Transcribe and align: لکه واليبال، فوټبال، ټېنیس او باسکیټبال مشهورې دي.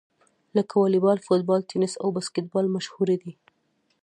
لکه 0.57 0.73
واليبال، 0.75 1.17
فوټبال، 1.25 1.61
ټېنیس 1.69 1.93
او 2.01 2.07
باسکیټبال 2.15 2.65
مشهورې 2.75 3.17
دي. 3.23 3.33